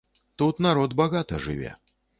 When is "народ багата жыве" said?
0.67-1.77